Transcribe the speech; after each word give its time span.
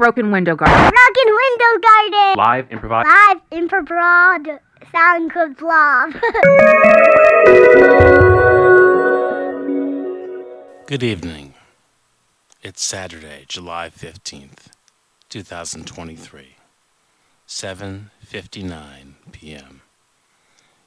Broken 0.00 0.30
Window 0.30 0.56
Garden. 0.56 0.78
Broken 0.78 1.36
Window 1.44 1.78
Garden. 1.82 2.38
Live 2.38 2.72
improvised. 2.72 3.06
Live 3.06 3.40
improv 3.52 4.58
sound 4.90 5.30
club 5.30 5.58
blog. 5.58 6.14
Good 10.86 11.02
evening. 11.02 11.52
It's 12.62 12.82
Saturday, 12.82 13.44
July 13.46 13.90
15th, 13.90 14.68
2023, 15.28 16.56
7:59 17.46 19.14
p.m. 19.32 19.82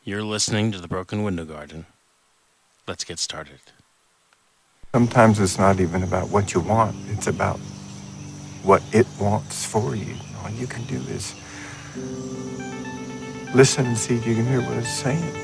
You're 0.04 0.24
listening 0.24 0.72
to 0.72 0.80
the 0.80 0.88
Broken 0.88 1.22
Window 1.22 1.46
Garden. 1.46 1.86
Let's 2.88 3.04
get 3.04 3.20
started. 3.20 3.60
Sometimes 4.92 5.40
it's 5.40 5.60
not 5.60 5.80
even 5.80 6.02
about 6.02 6.30
what 6.30 6.56
you 6.56 6.62
want, 6.62 6.96
it's 7.10 7.28
about 7.28 7.60
what 8.64 8.82
it 8.92 9.08
wants 9.20 9.66
for 9.66 9.96
you. 9.96 10.16
All 10.44 10.50
you 10.52 10.68
can 10.68 10.84
do 10.86 10.96
is 11.12 11.36
listen 13.54 13.86
and 13.86 13.98
see 13.98 14.16
if 14.16 14.26
you 14.26 14.36
can 14.36 14.46
hear 14.46 14.62
what 14.62 14.78
it's 14.78 14.90
saying. 14.90 15.44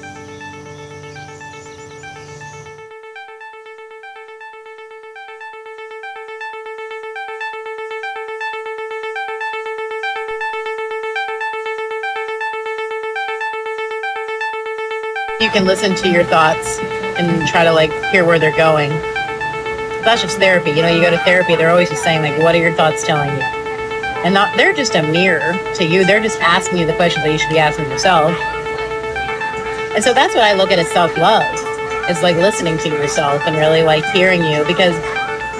you 15.40 15.50
can 15.50 15.66
listen 15.66 15.96
to 15.96 16.10
your 16.12 16.24
thoughts 16.26 16.78
and 17.18 17.48
try 17.48 17.64
to 17.64 17.72
like 17.72 17.92
hear 18.12 18.24
where 18.24 18.38
they're 18.38 18.56
going. 18.56 18.92
That's 20.04 20.22
just 20.22 20.38
therapy. 20.38 20.72
You 20.72 20.82
know, 20.82 20.88
you 20.88 21.02
go 21.02 21.10
to 21.10 21.18
therapy, 21.20 21.56
they're 21.56 21.70
always 21.70 21.90
just 21.90 22.04
saying 22.04 22.22
like, 22.22 22.42
what 22.42 22.56
are 22.56 22.60
your 22.60 22.74
thoughts 22.74 23.06
telling 23.06 23.30
you? 23.30 23.44
And 24.24 24.34
not 24.34 24.56
they're 24.58 24.74
just 24.74 24.96
a 24.96 25.02
mirror 25.02 25.58
to 25.76 25.86
you. 25.86 26.06
They're 26.06 26.22
just 26.22 26.40
asking 26.42 26.78
you 26.80 26.86
the 26.86 26.94
questions 26.94 27.24
that 27.24 27.32
you 27.32 27.38
should 27.38 27.50
be 27.50 27.60
asking 27.60 27.90
yourself. 27.90 28.32
And 29.96 30.04
so 30.04 30.14
that's 30.14 30.36
what 30.36 30.44
I 30.44 30.54
look 30.54 30.72
at 30.72 30.80
as 30.80 30.88
self-love. 30.90 31.44
It's 32.10 32.24
like 32.24 32.36
listening 32.38 32.78
to 32.80 32.90
yourself 32.90 33.42
and 33.46 33.56
really 33.56 33.84
like 33.84 34.04
hearing 34.06 34.44
you 34.44 34.66
because 34.66 34.96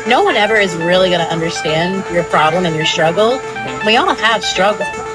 no 0.08 0.24
one 0.24 0.36
ever 0.36 0.56
is 0.56 0.76
really 0.76 1.10
going 1.10 1.26
to 1.26 1.32
understand 1.32 2.04
your 2.14 2.24
problem 2.26 2.66
and 2.66 2.76
your 2.76 2.86
struggle. 2.86 3.40
We 3.86 3.98
all 3.98 4.14
have 4.16 4.44
struggles. 4.44 5.09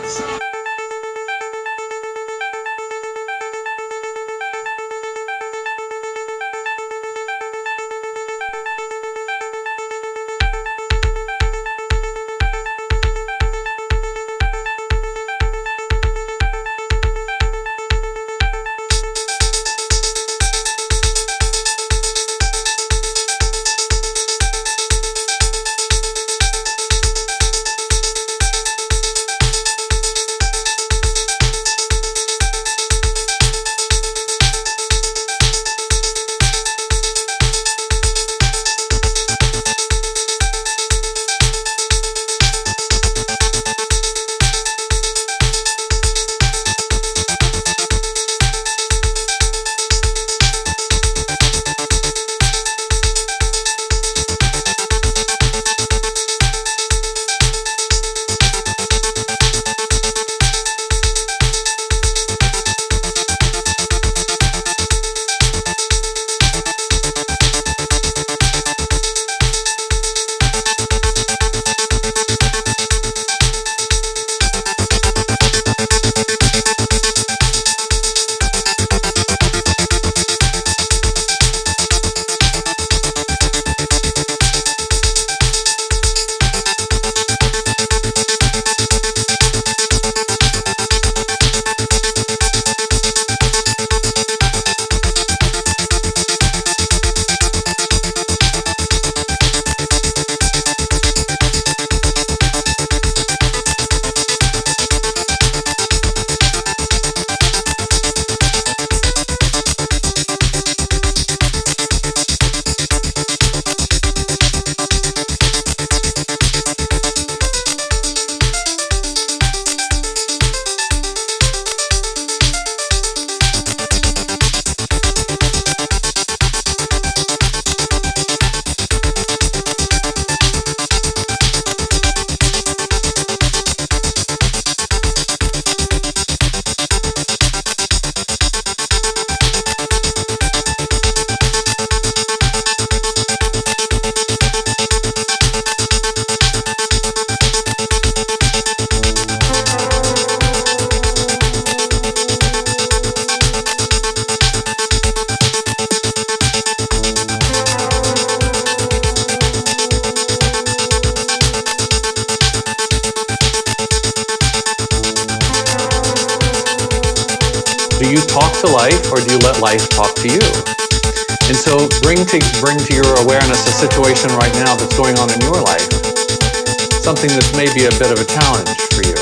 A 177.85 177.99
bit 178.01 178.09
of 178.09 178.17
a 178.17 178.25
challenge 178.25 178.73
for 178.97 179.05
you. 179.05 179.13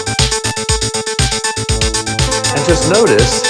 And 2.54 2.62
just 2.62 2.86
notice, 2.86 3.42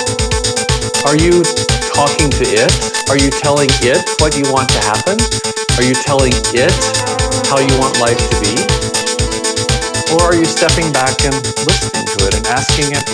are 1.05 1.21
you 1.21 1.45
talking 1.93 2.33
to 2.33 2.45
it? 2.49 2.73
Are 3.13 3.21
you 3.21 3.29
telling 3.29 3.69
it 3.85 4.01
what 4.25 4.33
you 4.41 4.49
want 4.49 4.73
to 4.73 4.81
happen? 4.81 5.21
Are 5.77 5.85
you 5.85 5.93
telling 5.93 6.33
it 6.57 6.73
how 7.45 7.61
you 7.61 7.75
want 7.77 8.01
life 8.01 8.17
to 8.17 8.37
be? 8.41 8.57
Or 10.17 10.33
are 10.33 10.37
you 10.39 10.49
stepping 10.49 10.89
back 10.97 11.21
and 11.29 11.37
listening 11.69 12.09
to 12.09 12.19
it 12.33 12.33
and 12.41 12.47
asking 12.49 12.97
it, 12.97 13.05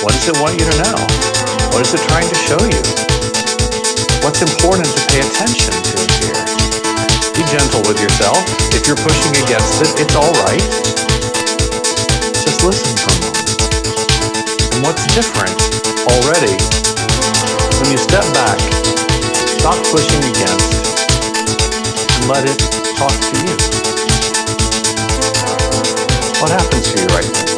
what 0.00 0.16
does 0.16 0.32
it 0.32 0.40
want 0.40 0.56
you 0.56 0.64
to 0.64 0.76
know? 0.88 0.96
What 1.76 1.84
is 1.84 1.92
it 1.92 2.00
trying 2.08 2.32
to 2.32 2.38
show 2.48 2.60
you? 2.64 2.80
What's 4.24 4.40
important 4.40 4.88
to 4.88 5.00
pay 5.12 5.20
attention 5.20 5.76
to 5.76 5.96
here? 6.16 6.40
Be 7.36 7.44
gentle 7.44 7.84
with 7.84 8.00
yourself. 8.00 8.40
If 8.72 8.88
you're 8.88 8.96
pushing 9.04 9.36
against 9.44 9.84
it, 9.84 10.00
it's 10.00 10.16
all 10.16 10.32
right. 10.48 11.01
Just 12.42 12.64
listen 12.64 12.98
a 12.98 13.14
moment. 13.22 14.74
And 14.74 14.82
what's 14.82 15.06
different 15.14 15.54
already 16.10 16.58
when 17.78 17.92
you 17.92 17.98
step 17.98 18.24
back, 18.34 18.58
stop 19.60 19.78
pushing 19.94 20.22
against, 20.26 20.72
and 22.18 22.28
let 22.28 22.44
it 22.44 22.58
talk 22.98 23.14
to 23.14 23.36
you? 23.46 23.54
What 26.40 26.50
happens? 26.50 26.72
SUV. 26.92 27.51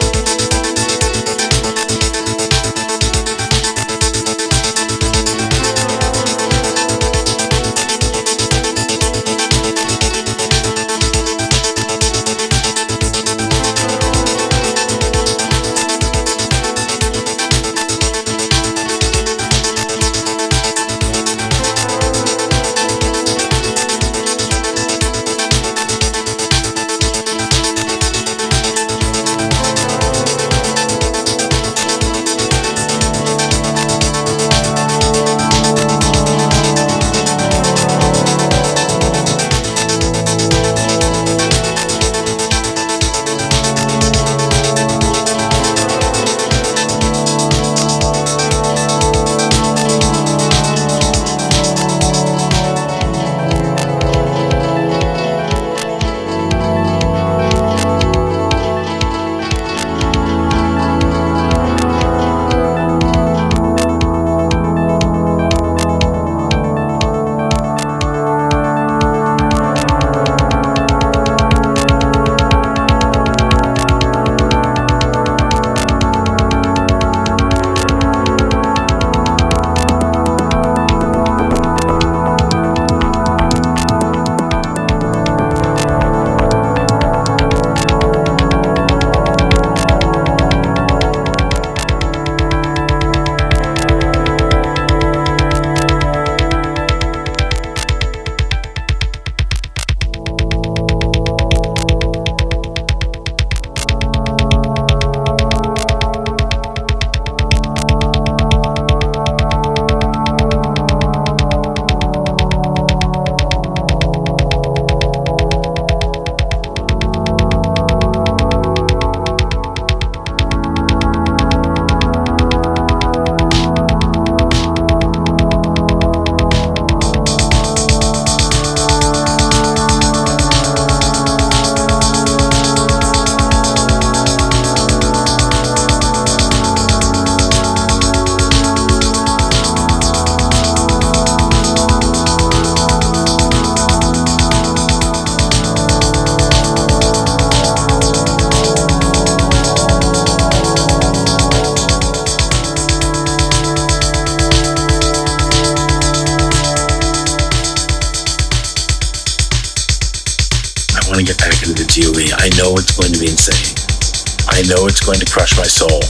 Going 165.04 165.20
to 165.20 165.30
crush 165.30 165.54
my 165.58 165.64
soul. 165.64 166.00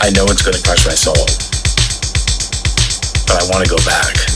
I 0.00 0.10
know 0.10 0.24
it's 0.30 0.42
going 0.42 0.54
to 0.54 0.62
crush 0.62 0.86
my 0.86 0.94
soul. 0.94 1.26
But 3.26 3.42
I 3.42 3.50
want 3.50 3.64
to 3.64 3.70
go 3.70 3.84
back. 3.84 4.29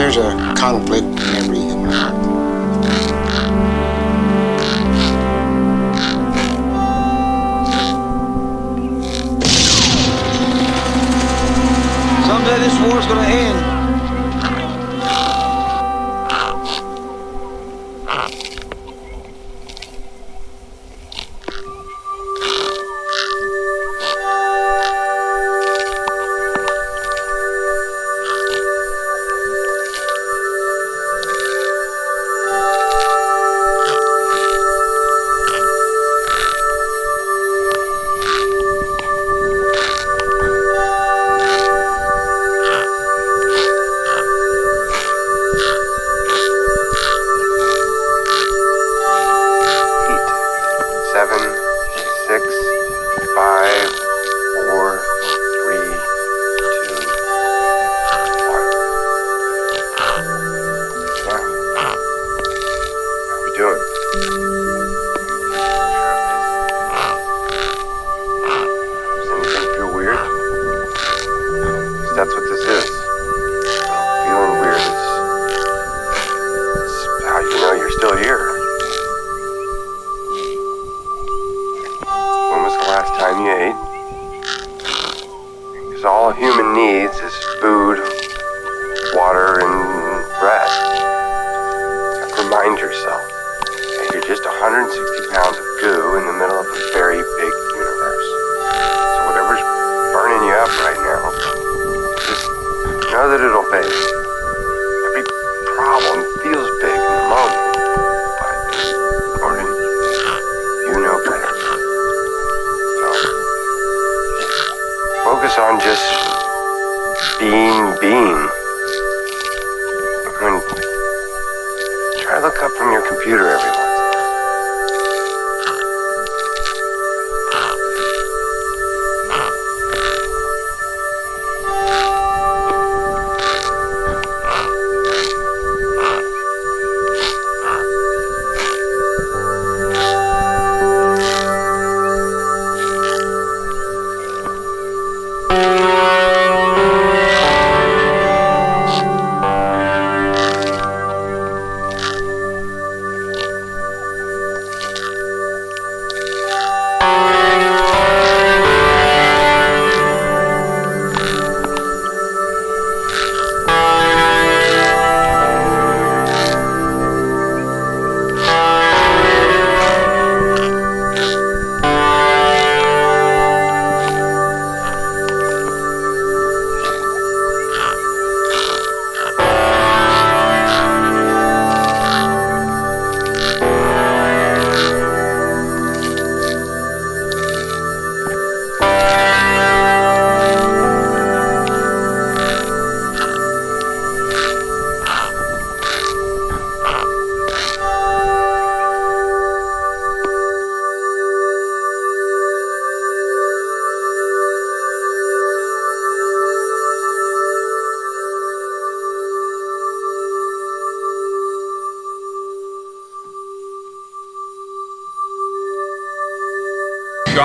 There's 0.00 0.16
a 0.16 0.54
conflict 0.56 1.06
in 1.06 1.18
every 1.36 1.58
human 1.58 1.90
heart. 1.90 2.14
Someday 12.26 12.58
this 12.58 12.80
war's 12.80 13.06
gonna 13.06 13.28
end. 13.28 13.59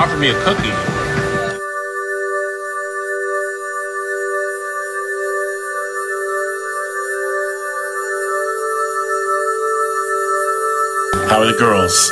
Offered 0.06 0.20
me 0.20 0.30
a 0.30 0.34
cookie. 0.44 0.70
How 11.28 11.42
are 11.42 11.48
the 11.48 11.58
girls? 11.58 12.12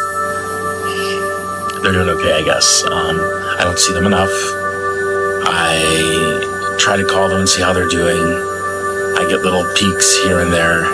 They're 1.84 1.92
doing 1.92 2.10
okay, 2.10 2.34
I 2.34 2.42
guess. 2.44 2.84
Um, 2.86 3.20
I 3.60 3.64
don't 3.64 3.78
see 3.78 3.94
them 3.94 4.08
enough. 4.08 4.32
I 5.46 6.76
try 6.80 6.98
to 6.98 7.06
call 7.06 7.30
them 7.30 7.42
and 7.42 7.50
see 7.50 7.62
how 7.62 7.74
they're 7.74 7.88
doing. 7.88 8.18
I 8.18 9.28
get 9.30 9.42
little 9.42 9.72
peeks 9.76 10.18
here 10.24 10.40
and 10.40 10.52
there. 10.52 10.86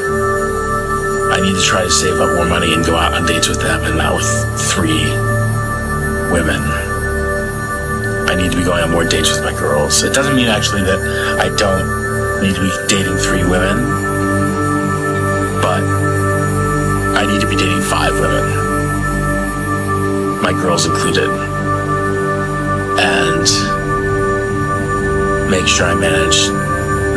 I 1.31 1.39
need 1.39 1.55
to 1.55 1.61
try 1.61 1.83
to 1.83 1.89
save 1.89 2.19
up 2.19 2.35
more 2.35 2.45
money 2.45 2.73
and 2.73 2.83
go 2.85 2.97
out 2.97 3.13
on 3.13 3.25
dates 3.25 3.47
with 3.47 3.61
them 3.61 3.85
and 3.85 3.97
not 3.97 4.15
with 4.15 4.27
three 4.59 5.07
women. 6.33 6.78
I 8.29 8.35
need 8.35 8.51
to 8.51 8.57
be 8.57 8.63
going 8.63 8.83
on 8.83 8.91
more 8.91 9.03
dates 9.03 9.31
with 9.31 9.43
my 9.43 9.53
girls. 9.53 10.03
It 10.03 10.13
doesn't 10.13 10.35
mean 10.35 10.49
actually 10.49 10.83
that 10.83 10.99
I 11.41 11.49
don't 11.57 12.43
need 12.43 12.53
to 12.53 12.61
be 12.61 12.69
dating 12.87 13.17
three 13.17 13.41
women, 13.41 13.75
but 15.65 15.81
I 17.17 17.25
need 17.25 17.41
to 17.41 17.49
be 17.49 17.55
dating 17.55 17.81
five 17.81 18.13
women, 18.13 18.45
my 20.43 20.53
girls 20.53 20.85
included, 20.85 21.27
and 23.01 23.49
make 25.49 25.65
sure 25.65 25.87
I 25.87 25.95
manage 25.95 26.49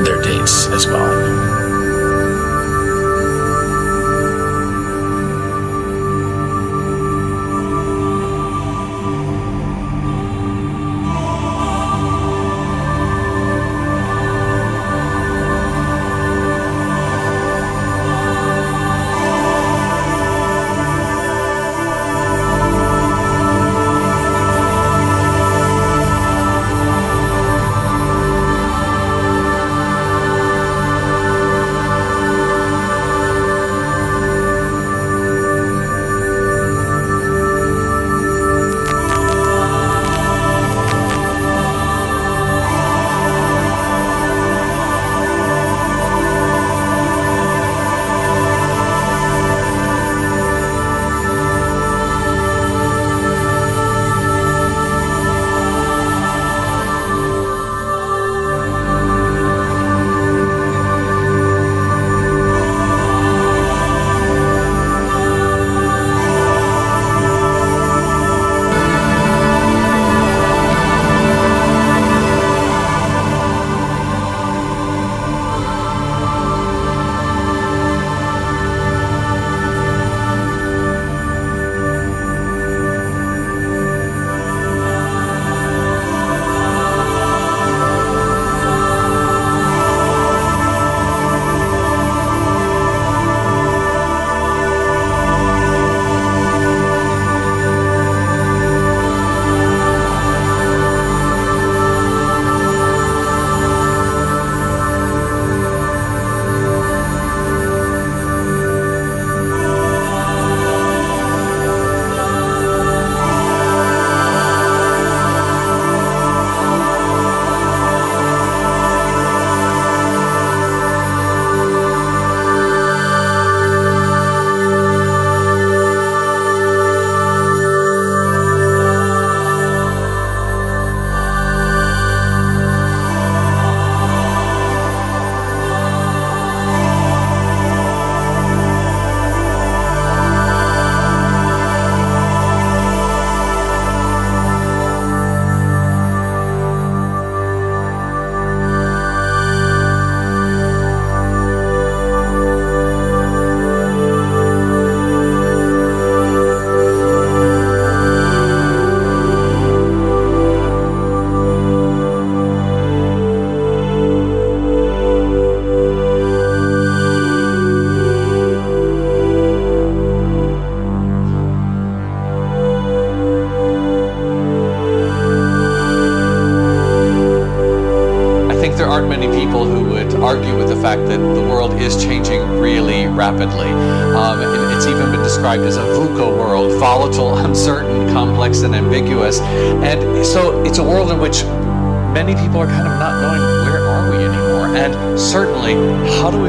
their 0.06 0.22
dates 0.22 0.68
as 0.68 0.86
well. 0.86 1.51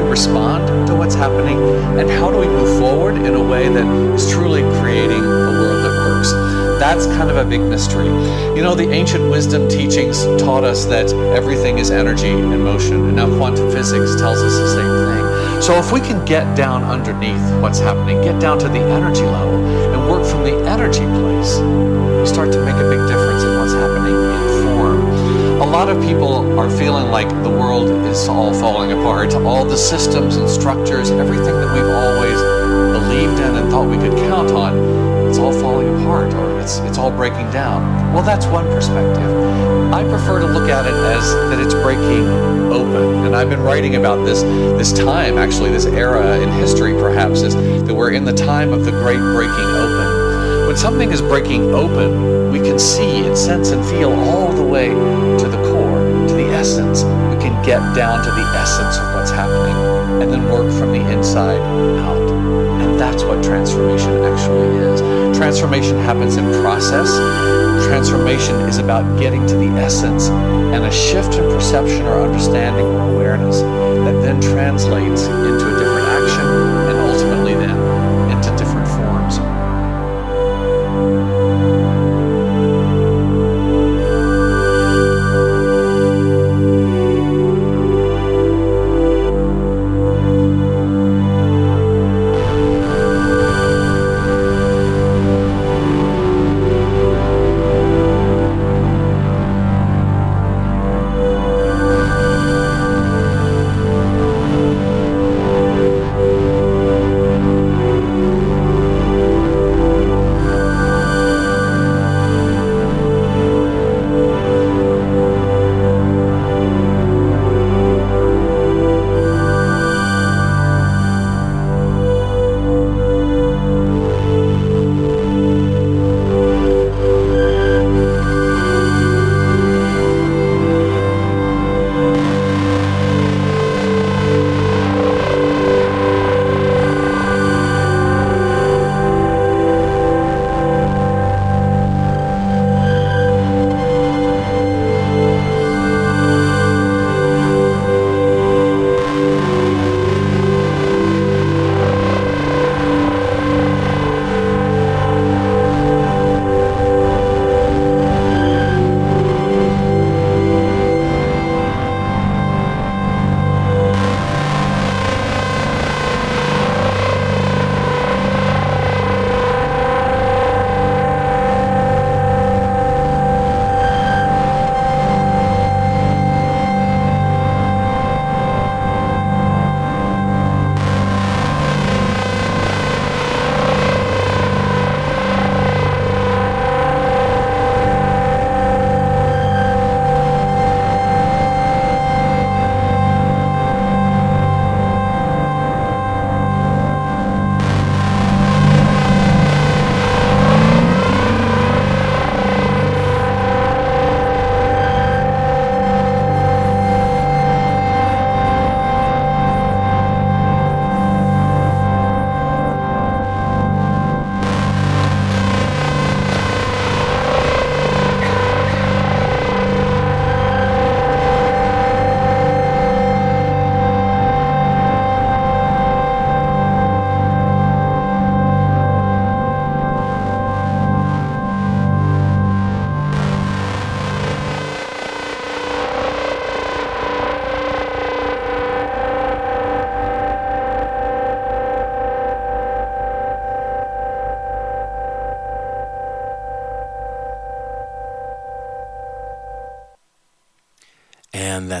Respond 0.08 0.86
to 0.88 0.94
what's 0.94 1.14
happening? 1.14 1.58
And 1.98 2.08
how 2.10 2.30
do 2.30 2.38
we 2.38 2.46
move 2.46 2.78
forward 2.80 3.16
in 3.16 3.34
a 3.34 3.42
way 3.42 3.68
that 3.68 3.86
is 4.14 4.30
truly 4.30 4.62
creating 4.80 5.22
a 5.22 5.52
world 5.60 5.84
that 5.84 5.94
works? 6.06 6.30
That's 6.80 7.06
kind 7.06 7.30
of 7.30 7.36
a 7.36 7.44
big 7.44 7.60
mystery. 7.60 8.06
You 8.56 8.62
know, 8.62 8.74
the 8.74 8.90
ancient 8.90 9.30
wisdom 9.30 9.68
teachings 9.68 10.24
taught 10.42 10.64
us 10.64 10.84
that 10.86 11.12
everything 11.36 11.78
is 11.78 11.90
energy 11.90 12.30
and 12.30 12.62
motion, 12.62 13.06
and 13.06 13.16
now 13.16 13.26
quantum 13.36 13.70
physics 13.70 14.14
tells 14.20 14.38
us 14.38 14.54
the 14.58 14.74
same 14.74 14.92
thing. 15.06 15.62
So 15.62 15.78
if 15.78 15.92
we 15.92 16.00
can 16.00 16.24
get 16.26 16.56
down 16.56 16.82
underneath 16.82 17.62
what's 17.62 17.78
happening, 17.78 18.20
get 18.20 18.40
down 18.40 18.58
to 18.58 18.68
the 18.68 18.80
energy 18.80 19.22
level, 19.22 19.64
and 19.94 20.10
work 20.10 20.26
from 20.26 20.42
the 20.42 20.56
energy 20.68 21.06
place, 21.20 21.58
we 22.20 22.26
start 22.26 22.52
to 22.52 22.64
make 22.64 22.74
a 22.74 22.88
big 22.90 23.00
difference 23.08 23.53
A 25.64 25.74
lot 25.74 25.88
of 25.88 26.00
people 26.02 26.60
are 26.60 26.68
feeling 26.68 27.10
like 27.10 27.26
the 27.42 27.48
world 27.48 27.88
is 28.06 28.28
all 28.28 28.52
falling 28.52 28.92
apart. 28.92 29.32
All 29.34 29.64
the 29.64 29.78
systems 29.78 30.36
and 30.36 30.48
structures, 30.48 31.10
everything 31.10 31.54
that 31.54 31.72
we've 31.74 31.88
always 31.88 32.38
believed 32.92 33.40
in 33.40 33.56
and 33.56 33.70
thought 33.70 33.88
we 33.88 33.96
could 33.96 34.12
count 34.28 34.50
on, 34.50 35.26
it's 35.26 35.38
all 35.38 35.54
falling 35.54 35.88
apart 36.02 36.34
or 36.34 36.60
it's, 36.60 36.78
it's 36.80 36.98
all 36.98 37.10
breaking 37.10 37.50
down. 37.50 38.12
Well, 38.12 38.22
that's 38.22 38.44
one 38.46 38.66
perspective. 38.66 39.26
I 39.90 40.02
prefer 40.02 40.40
to 40.40 40.46
look 40.46 40.68
at 40.68 40.84
it 40.84 40.92
as 40.92 41.32
that 41.48 41.58
it's 41.58 41.74
breaking 41.74 42.28
open. 42.70 43.24
And 43.24 43.34
I've 43.34 43.48
been 43.48 43.62
writing 43.62 43.96
about 43.96 44.22
this 44.26 44.42
this 44.42 44.92
time, 44.92 45.38
actually, 45.38 45.70
this 45.70 45.86
era 45.86 46.40
in 46.40 46.50
history 46.52 46.92
perhaps, 46.92 47.40
is 47.40 47.54
that 47.54 47.94
we're 47.94 48.12
in 48.12 48.26
the 48.26 48.34
time 48.34 48.70
of 48.74 48.84
the 48.84 48.90
great 48.90 49.18
breaking 49.18 49.54
open. 49.54 50.13
When 50.74 50.80
something 50.80 51.12
is 51.12 51.22
breaking 51.22 51.72
open, 51.72 52.50
we 52.50 52.58
can 52.58 52.80
see 52.80 53.24
and 53.24 53.38
sense 53.38 53.70
and 53.70 53.80
feel 53.86 54.12
all 54.12 54.52
the 54.52 54.64
way 54.64 54.88
to 54.88 55.48
the 55.48 55.62
core, 55.70 56.00
to 56.26 56.34
the 56.34 56.46
essence. 56.46 57.04
We 57.04 57.40
can 57.40 57.64
get 57.64 57.78
down 57.94 58.24
to 58.24 58.30
the 58.32 58.42
essence 58.58 58.96
of 58.96 59.14
what's 59.14 59.30
happening 59.30 60.20
and 60.20 60.32
then 60.32 60.50
work 60.50 60.72
from 60.76 60.90
the 60.90 61.12
inside 61.12 61.60
out. 62.00 62.28
And 62.82 62.98
that's 62.98 63.22
what 63.22 63.44
transformation 63.44 64.24
actually 64.24 64.78
is. 64.78 65.00
Transformation 65.38 65.96
happens 65.98 66.38
in 66.38 66.44
process. 66.60 67.08
Transformation 67.86 68.56
is 68.62 68.78
about 68.78 69.20
getting 69.20 69.46
to 69.46 69.54
the 69.54 69.68
essence 69.78 70.26
and 70.28 70.84
a 70.84 70.90
shift 70.90 71.34
in 71.34 71.44
perception 71.52 72.02
or 72.02 72.22
understanding 72.22 72.84
or 72.84 73.14
awareness 73.14 73.60
that 73.60 74.20
then 74.22 74.40
translates 74.40 75.22
into 75.22 75.73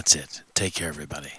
that's 0.04 0.16
it. 0.16 0.42
Take 0.52 0.74
care, 0.74 0.88
everybody. 0.88 1.32